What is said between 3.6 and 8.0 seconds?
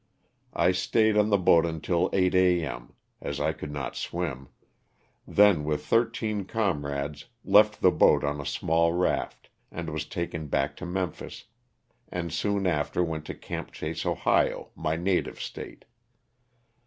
not swim, then with thirteen comrades left the